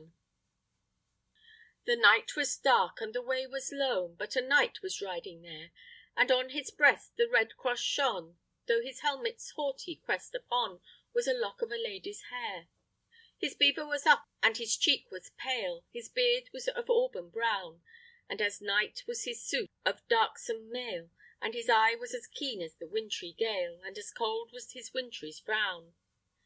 THE 0.00 0.06
KNIGHT'S 0.06 0.22
SONG. 1.34 1.44
The 1.84 1.96
night 1.96 2.36
was 2.36 2.56
dark, 2.56 3.00
and 3.02 3.14
the 3.14 3.20
way 3.20 3.46
was 3.46 3.70
lone, 3.70 4.14
But 4.14 4.34
a 4.34 4.40
knight 4.40 4.80
was 4.80 5.02
riding 5.02 5.42
there; 5.42 5.72
And 6.16 6.32
on 6.32 6.48
his 6.48 6.70
breast 6.70 7.18
the 7.18 7.28
red 7.28 7.54
cross 7.58 7.80
shone, 7.80 8.38
Though 8.66 8.80
his 8.80 9.00
helmet's 9.00 9.50
haughty 9.50 9.96
crest 9.96 10.34
upon 10.34 10.80
Was 11.12 11.26
a 11.28 11.34
lock 11.34 11.60
of 11.60 11.70
a 11.70 11.76
lady's 11.76 12.22
hair. 12.30 12.68
His 13.36 13.54
beaver 13.54 13.84
was 13.86 14.06
up, 14.06 14.26
and 14.42 14.56
his 14.56 14.74
cheek 14.74 15.10
was 15.10 15.32
pale 15.36 15.84
His 15.92 16.08
beard 16.08 16.48
was 16.50 16.66
of 16.68 16.88
auburn 16.88 17.28
brown; 17.28 17.82
And 18.26 18.40
as 18.40 18.62
night 18.62 19.04
was 19.06 19.24
his 19.24 19.44
suit 19.44 19.70
of 19.84 20.08
darksome 20.08 20.70
mail, 20.70 21.10
And 21.42 21.52
his 21.52 21.68
eye 21.68 21.94
was 21.94 22.14
as 22.14 22.26
keen 22.26 22.62
as 22.62 22.74
the 22.76 22.88
wintry 22.88 23.32
gale, 23.34 23.82
And 23.84 23.98
as 23.98 24.10
cold 24.10 24.50
was 24.50 24.72
his 24.72 24.94
wintry 24.94 25.32
frown. 25.32 25.94